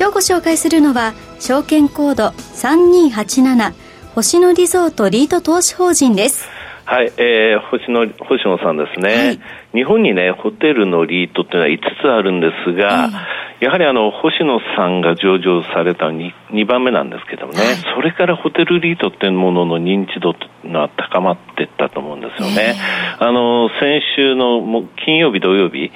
[0.00, 3.74] 今日ご紹介するのは証券コード3287
[4.14, 6.48] 星野リゾートリート投資法人です。
[6.86, 9.40] はい、えー、星野星野さんですね、はい、
[9.74, 13.26] 日本にねホテルのリートっていうのは5つあるんですが、は
[13.60, 22.74] い、やはりあの星野さんが上場された 2, 2番目なんですけどもね、はい、それからホテルリートっていうものの認知度というのは高まっていったと思うんですよね、
[23.18, 24.62] あの先週の
[25.04, 25.92] 金曜日土曜日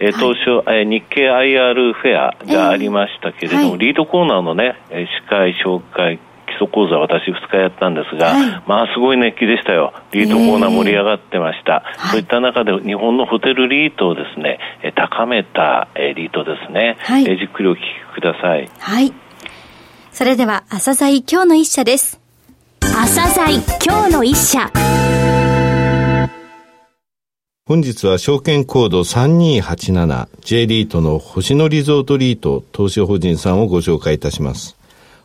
[0.00, 9.92] えー、当初、はい、日経 IR フェアがありましたけれども、えーはい、リードコーナーのね、司会紹介、基礎講座私2日やったんですが、はい、まあすごい熱気でしたよ。
[10.12, 11.84] リートコーナー盛り上がってました。
[11.86, 14.58] えー、そういった中で日本のホテルリートをですね、
[14.96, 16.96] 高めたリートですね。
[17.00, 17.82] はい、じっくりお聞き
[18.14, 18.68] ください。
[18.78, 19.12] はい。
[20.12, 22.20] それでは、朝鮮今日の一社です。
[22.80, 24.68] 朝鮮今日の一社。
[27.68, 34.74] 本日は証券コード 3287J リートの星野リゾートリート投資法人さんをご紹介いたします。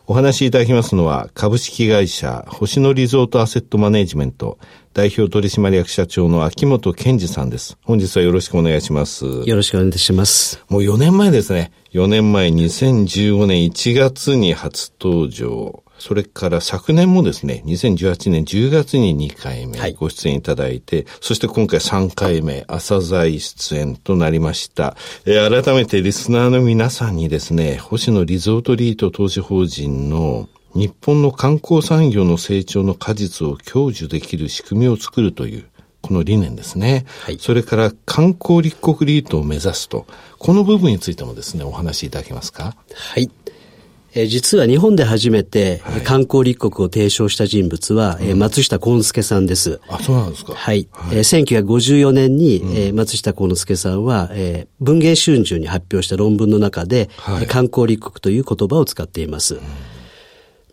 [0.06, 4.58] お話しいただきますのは株式会社星野リゾートアセットマネジメント
[4.92, 7.78] 代表取締役社長の秋元健二さんです。
[7.82, 9.24] 本日はよろしくお願いします。
[9.24, 10.62] よろしくお願いします。
[10.68, 11.72] もう4年前ですね。
[11.92, 15.83] 4年前2015年1月に初登場。
[16.06, 24.98] それから昨年もですね、2018年10月に2回目ご出演いただいて、はい、そして今回3回目、朝鮮出演となりました。
[25.24, 35.64] えー、改めてリスナーの皆さんにですね、星野リゾートリート投資法人の日本の観光産業の成長の果実を享受できる仕組みを作るという、
[36.02, 37.06] この理念ですね。
[37.22, 40.06] はい、それから観光立国リートを目指すと。
[40.38, 42.76] この部分についてもですね、お話しいただけますか？
[42.94, 43.30] はい。
[44.14, 49.80] え実は日本で初めて観光立国を提唱した人物は、はい、松下幸之助さんです。
[49.88, 50.54] あ、そうなんですか。
[50.54, 50.88] はい。
[50.92, 59.56] はい、え1954年に、うん、え松下幸之助さんは、え文藝春秋に発表した論文の中で、はい、観光立国という言葉を使っています。
[59.56, 59.60] うん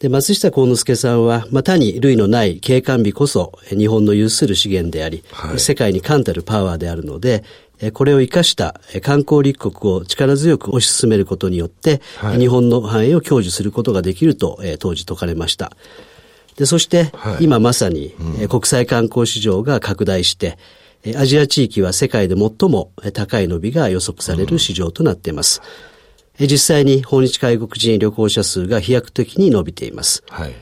[0.02, 7.44] で、松下幸之助さんは、まあ、他に類のない景観美こそ日本の有する資源であり、はい、世界に冠たるパワーであるので、
[7.94, 15.72] これを生かした観光立国を力強く推し進めることによって、はい、日本の繁栄を享受することができると、当時説かれました。
[16.58, 18.14] で、そして、今まさに、
[18.50, 20.60] 国際観光市場が拡大して、
[21.16, 25.62] アジア地域は世界で最も高い伸びが予測される市場となっています。
[26.40, 30.24] うん、実際に訪日外国人旅行者数が飛躍的に伸びています。
[30.30, 30.54] はい、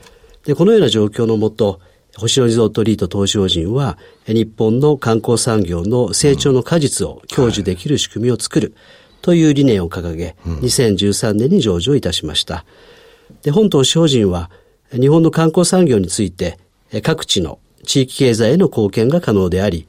[0.46, 1.80] でこのような状況のもと、
[2.20, 8.74] 星野リゾートリート投資法人は、日本の観光産業の成長の果実を享受できる仕組みを作る
[9.22, 12.66] という理念を掲げ、2013年に上場いたしました。
[13.42, 14.50] で、本投資法人は、
[14.92, 16.58] 日本の観光産業について、
[17.02, 19.86] 各地の地域経済への貢献が可能であり、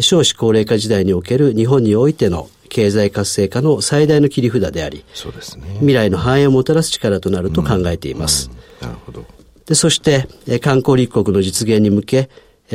[0.00, 8.50] 少子高齢化時代における日本においての経済活性化の最大の切り札であり、そうですね、未来の繁栄をもたらす力となると考えています。
[8.80, 9.39] うんうん、なるほど。
[9.70, 10.26] で、そして、
[10.58, 12.28] 観光立国の実現に向け、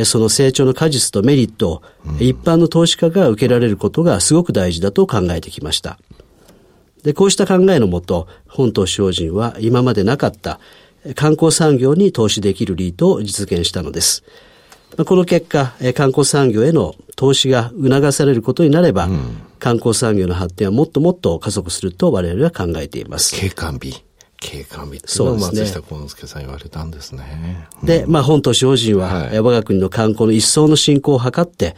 [0.06, 1.82] その成長の果実とメリットを、
[2.22, 6.00] 一般の投資家が受けられることがすごく大事だと考えてきました。
[7.04, 10.62] で、こうした考えのもと、本投資法人は今までなかった
[11.16, 14.24] 観光産業に投資できるリートを実現したのです。
[15.06, 23.36] この結果、観光産業への投資が促されることになれば、うん、観光産業の発展はもっともっと加速すると我々は考えています。
[23.36, 24.06] 景観美。
[24.40, 27.68] 景観美っていうのを松下幸之助さん言われたんですね。
[27.84, 31.76] で、まあ本都市法人は、はい、我が国の観光の一層の振興を図って、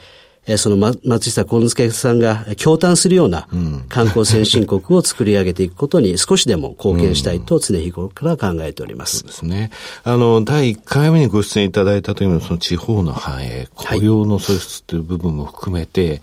[0.55, 3.49] その松下幸之助さんが驚嘆するような
[3.89, 9.17] 観光先進国を作り上げていくことに 少しでも貢献したいと常日頃から考えております。
[9.17, 9.71] そうですね。
[10.05, 16.21] あの、第1回目にご出演いただいた時のその地方の繁栄、雇用の創出という部分も含めて、はい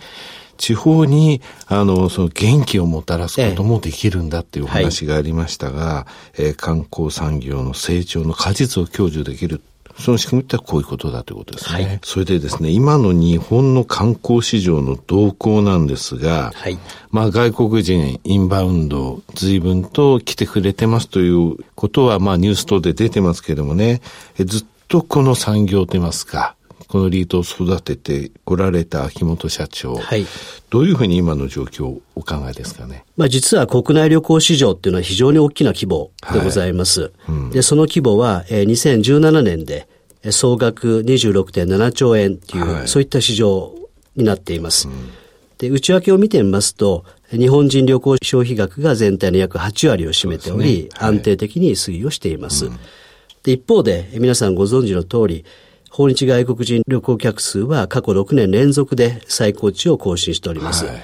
[0.56, 6.06] 地方に、あの、その元気をもたらすこともできるんだっていうお話がありましたが、
[6.39, 9.61] ええはい、観光産業の成長の果実を享受できる。
[9.99, 11.85] その仕組みってこういうことだということですね。
[11.85, 16.79] はい、それでですね、今の日本の観光市場の動向なんですが、はい、
[17.11, 24.00] まあ外国人インバウンド随分と来てくれてますということはまあニュース等で出てますけれどもね、
[24.39, 26.57] ずっとこの産業といいますか、
[26.89, 30.27] このリートを育ててこられた秋元社長、はい、
[30.71, 33.05] どういうふうに今の状況をお考えですかね？
[33.17, 37.03] まあ実は国内旅行市場っていうのは非常に大きな規模でございます。
[37.03, 39.89] はいうん、で、その規模は、えー、2017年で
[40.31, 43.75] 総額26.7兆円っていう、はい、そういった市場
[44.17, 44.89] になっています。
[44.89, 45.11] うん、
[45.59, 52.67] で、内訳を見てみますと、日本人旅行消費額が全体の約8割を占めており、ねはい、安定的に推移をしています。
[52.67, 52.79] うん、
[53.43, 55.45] で、一方で、皆さんご存知の通り、
[55.94, 60.87] 訪日外国人旅行客数は過去6年連続で最高値を更新しております。
[60.87, 60.96] はい、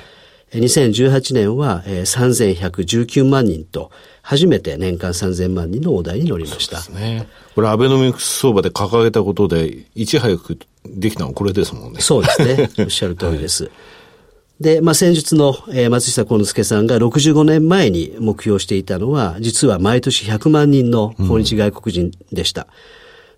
[0.55, 6.81] 2018年は3119万人と、初めて年間3000万人の大台に乗りました。
[6.91, 7.29] ね。
[7.55, 12.01] これアベノミクス相場で掲げたことで、いち早くできたのはこれですもんね。
[12.01, 12.69] そうですね。
[12.83, 13.65] おっしゃる通りです。
[13.65, 13.73] はい
[14.61, 22.63] で、まあ、先日の、えー、松下幸之助さんが65年前に目標していたのは、実は毎年100万人の訪日外国人でした。
[22.63, 22.69] うん、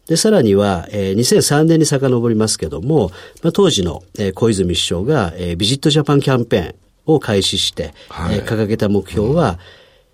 [0.06, 3.10] で、さらには、えー、2003年に遡りますけども、
[3.43, 6.75] まあ、当時の、えー、小泉首相が、えー、ビジットジャパンキャンペーン
[7.06, 9.58] を開始して、はい、えー、掲げた目標は、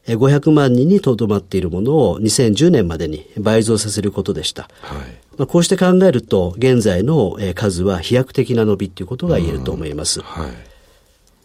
[0.07, 4.69] うん、500万人にとどまっているものを2010年までに倍増させることでした。
[4.83, 10.21] はいまあ、こうして考えると、現在の数は飛躍的な伸びということが言えると思います。
[10.21, 10.51] うんはい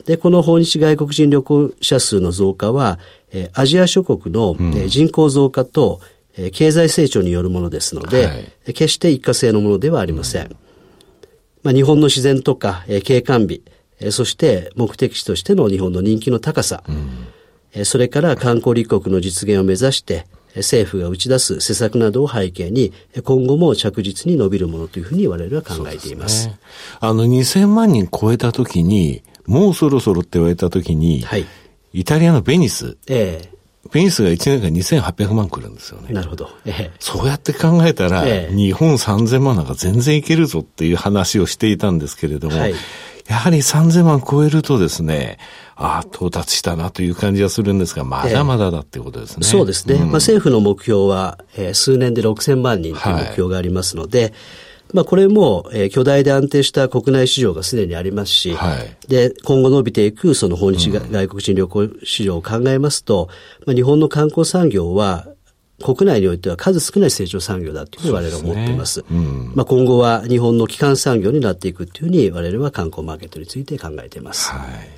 [0.05, 2.99] で、この訪日外国人旅行者数の増加は、
[3.31, 6.01] えー、アジア諸国の、うん、えー、人口増加と、
[6.35, 8.33] えー、経済成長によるものですので、は
[8.67, 10.45] い、決して一過性のものではありません。
[10.45, 10.57] うん、
[11.63, 13.63] まあ、日本の自然とか、えー、景観美、
[13.99, 17.27] えー、そして目的地としての日本の人気の高さ、うん、
[17.73, 22.93] えー、それから観光立国の実現を目指して、政府が打ち出す施策などを背景に、
[23.23, 26.43] 今後も着実に伸びるものというふうに我々は考えています。
[26.43, 26.59] すね、
[26.99, 31.47] あの、2000万人超えたときに、もうそろそろって言われたときに、はい、
[31.93, 33.52] イタリアのベニス、ええ
[33.91, 36.13] ベニスが1年間2800万来るんですよね。
[36.13, 36.49] なるほど。
[36.65, 42.75] ええ、そうやって考えたら、ええ、日本3000万なんか全然いけるぞっていう話をしていたんですけれども、はい、
[43.27, 45.37] やはり3000万超えるとですね、
[45.75, 49.39] ああ、到達したなという感じがするんですが、まだまだだっていうことですね。
[49.41, 49.95] え、そうですね。
[49.95, 54.33] うん、まあ、政府の目標は、えー、数年で6000万人という目標がありますので、はい
[54.93, 63.27] まあ、これも、えー、巨大で安定した国内市場がすでにありますし、はい、で、今後伸びていくその訪日、うん、外国人旅行市場を考えますと、
[63.65, 65.27] まあ、日本の観光産業は、
[65.83, 68.93] 国内においては数少ない成長産業だというふうに我々は思っています。
[68.93, 74.51] すねうん、まあ、今後は日本の基幹産業になっていくというふうに我々は観光マーケットについて考えています。
[74.51, 74.89] はい、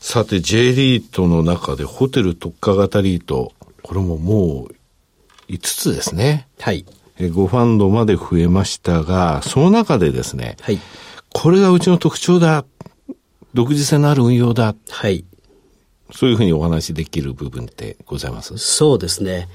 [0.00, 3.52] さて J リートの中でホテル特化型リート、
[3.82, 6.48] これももう5つですね。
[6.58, 6.84] はい。
[7.18, 10.78] 5ファンドまで増えましたが、その中でですね、はい、
[11.34, 12.64] これがうちの特徴だ、
[13.54, 15.24] 独自性のある運用だ、はい、
[16.12, 18.56] そういうふうにお話しできる部分ってございます？
[18.58, 19.48] そうですね。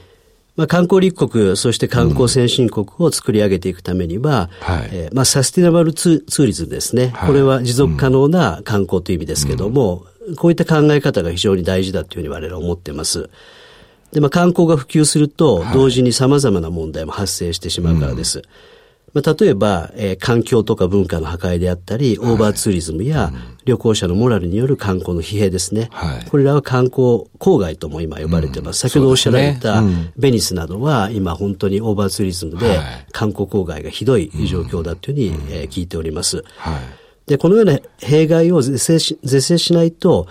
[0.56, 13.31] まあ、観光立国、そして観光先進国を作り上げていくためには、うんはい、えー、まあ、サスティナブルツーリズムですね、はい、これは持続可能な観光という意味ですけども、うん、こういった考え方が非常に大事だというふうに我々は思っています。
[14.13, 18.39] で、まあ、観光が普及すると、同時に様々な問題も発生してしまうからです。
[18.39, 18.48] はい
[19.13, 23.31] まあ、例えば、えー、環境とか文化の破壊であったり、オーバーツーリズムや
[23.63, 25.89] 旅行者のモラルによる観光の疲弊ですね。
[25.92, 28.83] はい、これらは観光郊外とも今呼ばれています。
[28.83, 29.83] うん、先ほどおっしゃられた
[30.18, 32.80] ベニスなどは今本当にオーバーツーリズムで
[33.12, 36.44] 観光郊外がひどい状況だというふうに、えー、聞いております。
[36.57, 40.27] はい、で、このような弊害を是正しないと、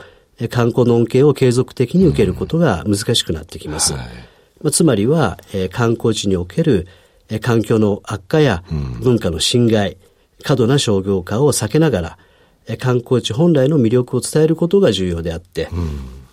[0.50, 3.94] 観光の恩恵を継続的に受けることが難しくなってきます。
[3.94, 6.86] まあ、つまりは、えー、観光地における、
[7.28, 8.62] えー、環境の悪化や
[9.00, 9.96] 文化の侵害、
[10.42, 12.18] 過度な商業化を避けながら、
[12.66, 15.68] えー、観光地本来の魅力を伝えることが重要であって、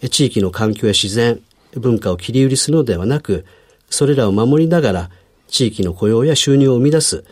[0.02, 1.42] うん、地域の環境や自然、
[1.76, 3.46] 文化を切り売りするのではなく、
[3.90, 5.10] それらを守りながら、
[5.48, 7.26] 地域の雇用や収入を生み出す、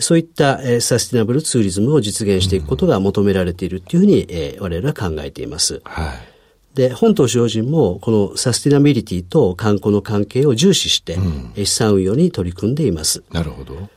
[0.00, 5.80] そういった、えー、サスティナブルツーリズムを実現していくことが求められているというふうに、えー、我々は考えています。
[5.84, 6.30] はい。
[6.74, 13.22] で、本投資法人もこのサスティナビリティと観光の関係を重視して、うん、資産運用に取り組んでいます。
[13.32, 13.88] なるほど。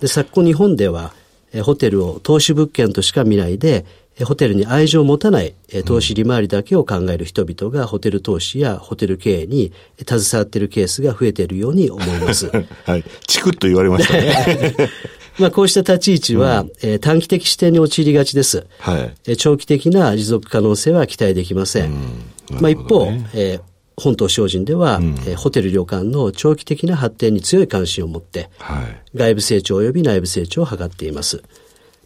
[0.00, 1.12] で、昨今日本では、
[1.52, 3.84] えホテルを投資物件としか見ないで、
[4.24, 5.54] ホテルに愛情を持たない
[5.86, 9.72] 投資利回りだけを考える人々がホテル投資やホテル経営に
[10.06, 12.50] 携わっているケースが増えているように思います。
[12.84, 13.04] はい。
[13.26, 14.74] チクッと言われましたね。
[15.38, 18.66] まあ、こうした立ち位置は、うん、えー、短期的視点に陥りがちです。
[18.78, 21.92] はい、えー、長期的な持続可能性は期待できません。
[21.92, 22.00] うん。
[22.00, 23.70] ね、まあ、一方、えー
[24.00, 31.42] 本島精進では、うん、えー、ホテル旅館の長期的な発展に強い関心を持って、はい、外部成長及び内部成長を図っています。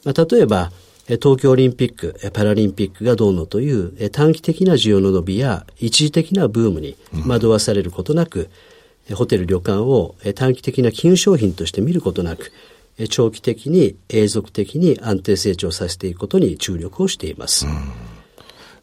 [0.04, 0.73] まあ、例えば、
[1.07, 8.49] 東京オリンピック、パラリンピックがどうのという短期的な需要の伸びや一時的なブームに惑わされることなく、
[9.11, 12.52] うん、ホテル旅館を短期的な金融商品として見ることなく、
[13.08, 17.66] 長期的に永続的に安定成長させていくことに注力をしています。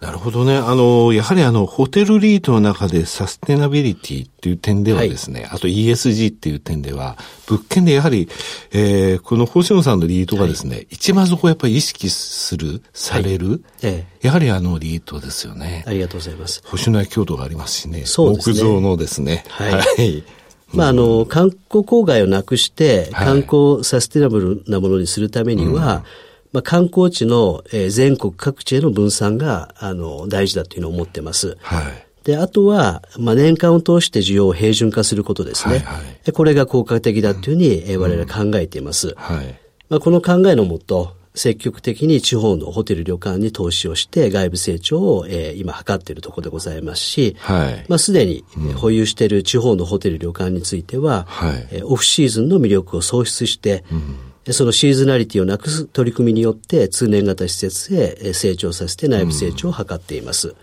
[0.01, 0.57] なるほどね。
[0.57, 8.27] あの、やはりあの、ホテルリートの中でサステナビリティっていう点ではですね、はい、あと ESG っていう点では、物件でやはり、
[8.71, 15.83] えー、この星野さんのリートがですね、はい、一番そこをやっぱり意識する、される、はいええ、やはりあのリートですよね。
[15.85, 16.63] ありがとうございます。
[16.65, 18.05] 星野屋京都がありますしね。
[18.05, 18.55] そうですね。
[18.55, 19.43] 木造のですね。
[19.49, 20.23] はい。
[20.71, 26.03] はいまあ、あの、観光郊外をなくして、観光サステナブルなものにするためには、うん
[26.51, 31.57] まあ、観光地の、えー、全国各地への分散が、あの、大事だというのを思ってます。
[31.61, 32.07] はい。
[32.25, 35.79] で、あとは、まあ、年間を通して需要を平準化することですね。
[35.79, 39.09] はいはい、これが効果的だというふうに、えー、我々考えています。
[39.09, 39.59] うん、はい。
[39.89, 48.43] まあ、この考えのもと、積極的に地方のホテル旅館に投資をして外部成長を、えー、今図っているところでございますし、はい、まあ、すでに
[48.75, 54.17] 保有している地方のホテル旅館については、はい、えー、オフシーズンの魅力を創出して、うん。
[54.53, 60.49] そのシーズナリティをなくす取り組みによって通年型施設へ成長させて内部成長を図っています。
[60.49, 60.55] うん、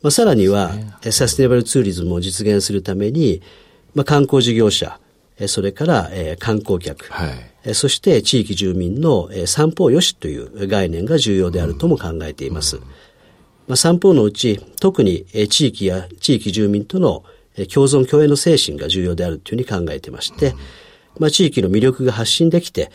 [0.00, 0.72] まあ、さらには、
[1.10, 3.42] サステナブルツーリズムを実現するために、
[3.94, 5.00] まあ、観光事業者、
[5.48, 7.28] それから、えー、観光客、は
[7.64, 12.76] い、そして地域住民の、えー、散歩よしという概念が重要であるとも考えています。
[12.76, 17.24] うん、まあ、散歩のうち、特に、えー、地域や地域住民との、
[17.56, 20.58] えー、共存共栄の精神が重要であるというふうに考えていまして、うん。
[21.18, 22.90] まあ、地域の魅力が発信できて、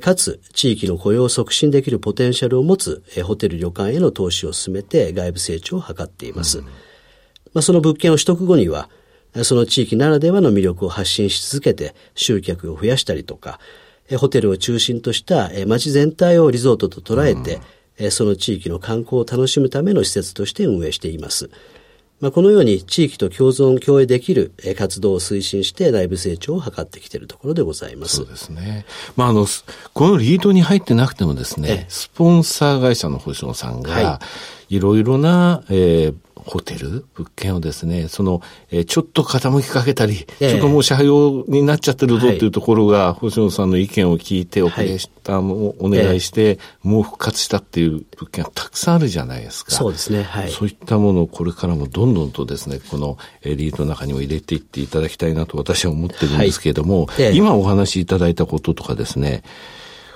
[0.00, 6.58] かつ地域の雇用を促進できるポテンシャルを持つホテル旅館への投資を進めて外部成長を図っています。
[6.58, 6.70] うん、ま
[7.60, 8.90] あ、その物件を取得後には、
[9.42, 13.60] その地域ならではの魅力を発信し続けて集客を増やしたりとか、
[14.16, 17.60] ホテルを中心とした街全体をリゾートと捉えて、
[18.00, 21.50] うん、その地域の観光を楽しむための施設として運営しています。
[22.20, 28.16] まあ、このように地域と共存共栄できる活動を推進して内部成長を図ってきているところでございます。
[28.16, 28.86] そうですね。
[29.14, 29.46] まあ、あの、
[29.94, 34.20] このリードに入ってなくてもですね、スポンサー会社の星野さんが、は
[34.68, 36.14] い、いろいろな、えー、
[36.48, 38.40] ホテル、物件をですね、その、
[38.70, 49.72] えー、ちょっと傾きかけたり、えー、ちょっともう車用になっちゃってるぞっていうところが、はい、星野さんの意見を聞いて、お礼したもお願いして、えー、もう復活したっていう物件がたくさんあるじゃないですか。
[49.72, 50.22] そうですね。
[50.22, 50.50] はい。
[50.50, 59.42] そういったものをこれからもどんどんとですね、このエリートの中にも入れていっていただきたいなと私は思ってるんですけれども、はい、今お話しいただいたこととかですね、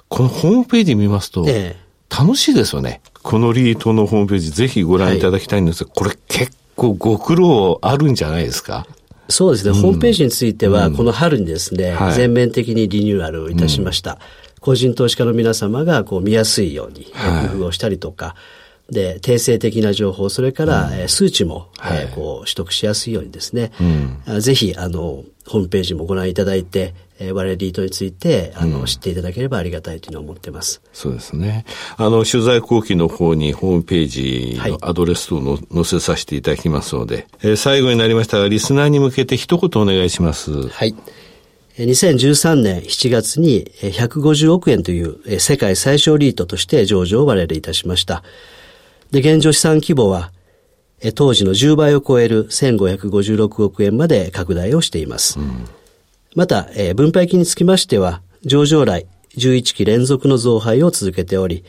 [0.08, 3.00] このホームページ見ますと、えー楽しいですよね。
[3.22, 5.20] このリートのホームページぜひご覧い。
[5.20, 8.86] ただきたいんですが、はい、これ結構ご苦労あるんじゃないですか？
[9.28, 14.18] そうですね、うん、ホームページについては、この春にですね、うん全面的にリニューアルをいたしました。
[14.60, 17.06] 個人投資家の皆様がこう見やすいように
[17.50, 18.34] 工夫をしたりとか、
[18.90, 23.72] で、定性的な情報、それから、うん、数値も、はい、えー、こう取得しやすいようにですね、
[24.28, 30.82] うん、ぜひ、あの、ホームページもご覧いただいて、えー、我々リートについて、あの、うん、知っていただければありがたいというのを思ってます。
[30.92, 31.64] そうですね。
[31.96, 40.68] あの、取材後期の方にホームページのアドレスを載せさせていただきますので、はい、えー、最後になりましたが、リスナーに向けて一言お願いします。
[40.68, 40.94] はい。
[41.78, 48.22] 2013年7月に150億円という世界最小リートとして上場を我々いたしました。
[49.10, 50.32] で、現状資産規模は、
[51.14, 55.40] 当時の10倍を超える1556億円まで拡大をしています。
[55.40, 55.66] うん、
[56.34, 61.64] また、分配金につきましては、上場来11期連続の増配を続けており、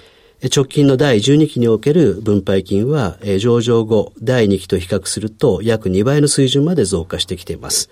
[0.53, 7.89] 直近の第12期における分配金は、上場後第2期と比較すると約2倍の水準まで増加してきています。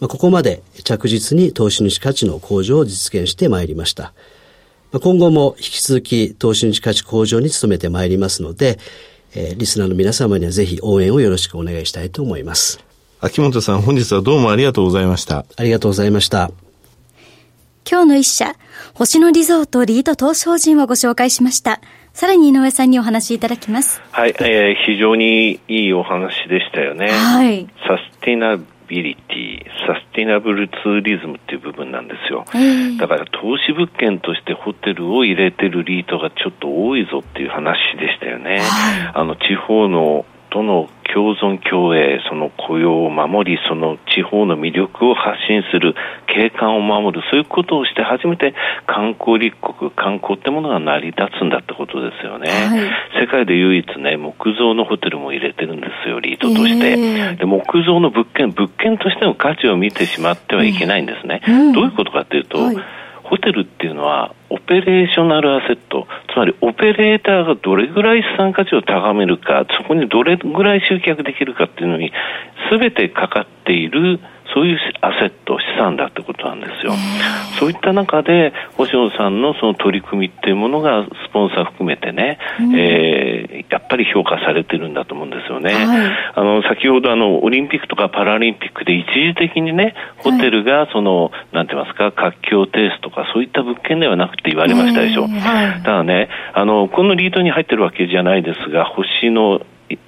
[0.00, 4.12] ここまで着実に投資主価値の向上を実現してまいりました。
[4.92, 8.78] 今後も引き続き投資主価値向上に努めてまいりますので、
[9.34, 12.89] えー、リスナーの皆様にはぜひ応援をよろしくお願いしたいと思います。
[13.22, 15.44] 秋元さん、本日はどうもありがとうございました。
[15.58, 16.50] ありがとうございました。
[17.90, 18.54] 今日の一社、
[18.94, 21.82] 星野リゾートリート投資法人をご紹介しました。
[22.14, 24.00] さらに井上さんにお話しいただきます。
[24.10, 27.08] はい、えー、非常にいいお話でしたよね。
[27.08, 27.68] はい。
[27.86, 28.56] サスティナ
[28.88, 32.46] ビリティ、サスティナブルツーリズムっていう部分なんですよ。
[32.98, 38.62] だから投資物件としてホテルを入れてるリートがちょっと多いぞっていう話でしたよね。
[39.12, 45.94] あの地方のとの共存共栄、その雇用を守り、その地方の魅力を発信する、
[46.26, 48.54] 景観を守る、そういうことをして初めて
[48.86, 52.50] 観光立国、観光ってものが成り立つんだってことですよね。
[52.50, 56.90] はい、世界で唯一ね、木造のホテルも入れてるんですよ、リートとして。
[56.90, 61.42] えー、で木造の物件、物件としての価値を見てしまってはいけないんですね。
[61.46, 62.76] うん、どういうことかというと、はい
[63.30, 72.12] ホテルっていうのはオペレーショナルアセット、つまりオペレーターがどれぐらい資産価値を高めるか、そこにどれぐらい集客できるかっていうのに
[72.72, 74.18] 全てかかっている、
[74.54, 76.92] そそういうアセット、資産だってことなんですよ。
[77.58, 85.72] そういった中で、星野さんのその取り組みっていうものが、スポンサー含めてね、うん、えー、やっぱり評価されてるんだと思うんですよね。
[85.72, 95.22] はい、あの、先ほどあの、オリンピックとかパラリンピックで一時的にね、ホテルがその、はい、なんて言いますか、活況提出とかそういった物件ではなくて言われましたでしょ。
[95.22, 95.28] は
[95.80, 99.62] い、ただね、あの、このリードに入ってるわけじゃないですが、星の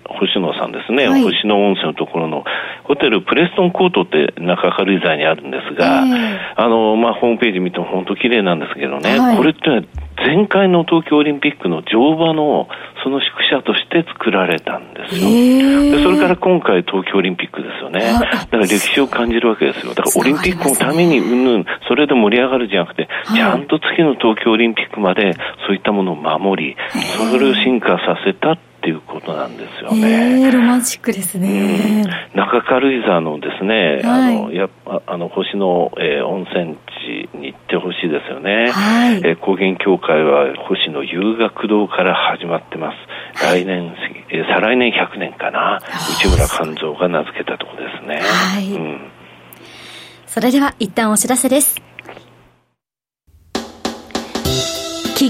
[0.05, 2.45] 星野さんですね、はい、星野温泉のところの。
[2.85, 12.69] ホテルプレストンコートって中軽井沢にあるんですが、えー、あの、まあ、ホームページ見ても本当綺麗なんですけどね、はい、これって、ね、前回の東京オリンピックの乗馬の
[13.03, 15.29] その宿舎として作られたんですよ。
[15.29, 18.01] でそれから今回東京オリンピックですよね。
[18.01, 19.95] だから歴史を感じるわけですよ。
[19.95, 25.35] だからオリンピックのためにうんぬん、それで盛り上がるじゃなくて、ちゃんと次の東京オリンピックまで
[25.67, 26.77] そういったものを守り、
[27.31, 30.43] それを進化させたっていうことなんですよね。
[30.43, 32.05] えー、ロマンチックですね。
[32.33, 34.69] うん、中軽井沢のですね、はい、あのや
[35.07, 38.71] あの星野、えー、温泉地に行ってほしいですよね。
[38.73, 43.43] はい、えー、高原協会は星野遊学堂から始まってます。
[43.43, 43.95] 来年、
[44.31, 45.81] えー、再来年100年かな。
[46.19, 48.21] 内村勘三が名付けたところですね。
[48.23, 48.73] はい。
[48.73, 49.01] うん、
[50.27, 51.92] それでは一旦お知らせです。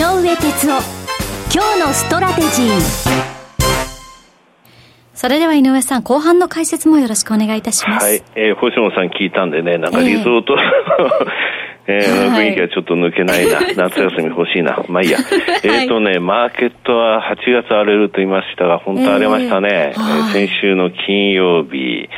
[0.00, 0.82] 上哲夫
[1.52, 2.80] 今日のストラテジー
[5.12, 8.06] それでは井上さん、後半の解説もよろしくお願いいたします。
[8.06, 8.22] はい。
[8.34, 10.56] えー、星野さん聞いたんでね、なんかリゾート、
[11.86, 13.60] えー、えー、雰囲気がちょっと抜けないな。
[13.76, 14.82] 夏休み欲しいな。
[14.88, 15.18] まあいいや。
[15.64, 19.92] えっとね、マーケットは8月荒れると言いましたが、本当荒れましたね。
[19.94, 22.08] えー、先週の金曜日、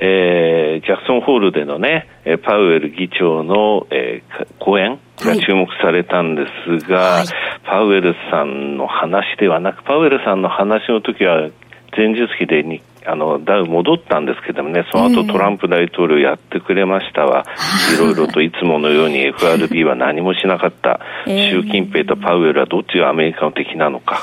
[0.00, 2.08] えー、ジャクソンホールでのね、
[2.44, 6.46] パウエル議長の、えー、講演が注目されたんで
[6.80, 7.26] すが、はい、
[7.64, 11.50] パウエルさんの話ではなく、パウエルさんの話の時は
[11.96, 17.44] 前日比でにあのダウ戻ったんですけどもね、その後トランプ大統領やってくれましたわ、
[17.94, 17.98] い。
[17.98, 24.22] ろいろといつものように FRB は何もしなかった、習近平とパウエルはどっちがアメリカの敵なのか。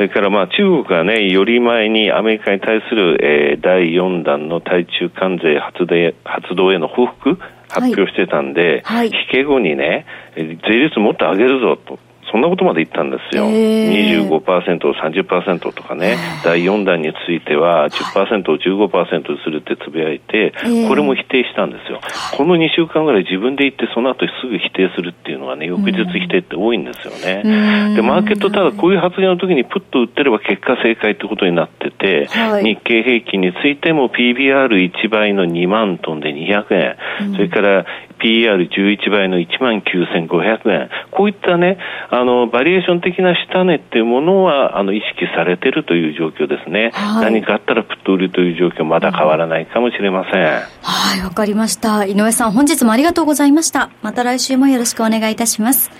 [0.00, 5.84] それからまあ中国がね、より前にアメリカに対する、えー、第4弾の対中関税発
[6.24, 7.36] 発動への報復
[7.68, 11.98] 発表してたんで、はい、引け後にね、税率もっと上げるぞと。
[12.30, 13.44] そんなことまで言ったんですよ。
[13.46, 20.52] 25%、30%とかね、第4弾については10%を15%にするってつぶやいて、
[20.88, 22.00] これも否定したんですよ。
[22.36, 27.94] この2週間ぐらい自分で言って、その後すぐ否定するっていうのはね、翌日否定って多いんですよね。
[27.94, 36.96] で、マーケットただこういう発言の時にプッと売ってれば結果正解ってことになってて、はい、日経平均についても PBR1 倍の2万トンで200円、
[37.34, 37.86] それから
[38.20, 40.90] PR11 倍の1万9500円。
[41.10, 41.78] こういったね、
[42.20, 46.90] あの、バリエーション的な下値っていうものは、あの、意識されてるという状況ですね。
[46.92, 50.42] はい、何かあったらプット売りという状況まだ変わらないかもしれません。
[50.82, 52.04] はい、わかりました。
[52.04, 53.88] 井上さん、本日もありがとうございました。
[54.02, 55.90] また来週もよろしくお願いいたします。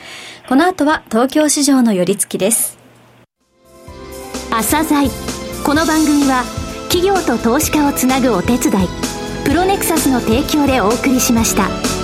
[0.46, 2.78] この後は東京市場の寄り付きです。
[4.50, 5.08] 朝鮮
[5.64, 6.42] この番組は
[6.90, 8.88] 企業と投資家をつなぐお手伝い
[9.46, 11.99] プロネクサスの提供でお送りしました。